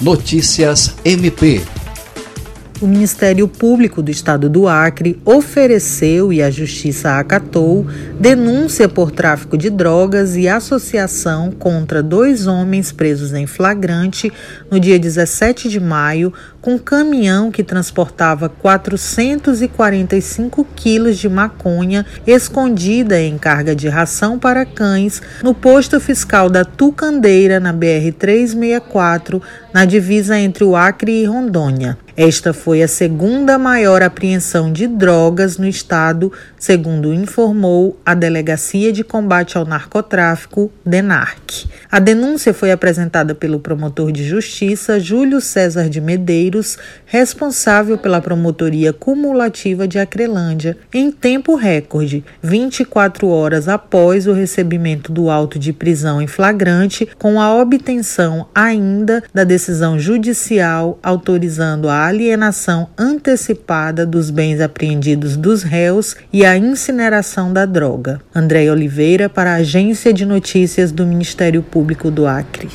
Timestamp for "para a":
69.28-69.56